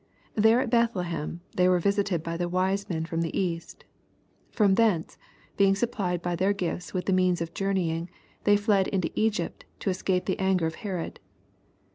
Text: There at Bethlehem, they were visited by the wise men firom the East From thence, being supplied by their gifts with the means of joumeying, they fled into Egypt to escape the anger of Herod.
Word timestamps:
There 0.33 0.59
at 0.59 0.71
Bethlehem, 0.71 1.41
they 1.55 1.69
were 1.69 1.77
visited 1.77 2.23
by 2.23 2.35
the 2.35 2.49
wise 2.49 2.89
men 2.89 3.05
firom 3.05 3.21
the 3.21 3.39
East 3.39 3.85
From 4.49 4.73
thence, 4.73 5.15
being 5.57 5.75
supplied 5.75 6.23
by 6.23 6.35
their 6.35 6.53
gifts 6.53 6.91
with 6.91 7.05
the 7.05 7.13
means 7.13 7.39
of 7.39 7.53
joumeying, 7.53 8.07
they 8.43 8.57
fled 8.57 8.87
into 8.87 9.11
Egypt 9.13 9.63
to 9.81 9.91
escape 9.91 10.25
the 10.25 10.39
anger 10.39 10.65
of 10.65 10.73
Herod. 10.81 11.19